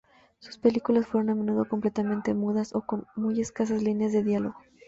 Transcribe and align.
Sus 0.39 0.57
películas 0.57 1.05
fueron 1.05 1.29
a 1.29 1.35
menudo 1.35 1.69
completamente 1.69 2.33
mudas, 2.33 2.73
o 2.73 2.81
con 2.81 3.05
muy 3.15 3.39
escasas 3.39 3.83
líneas 3.83 4.11
de 4.11 4.23
diálogo. 4.23 4.57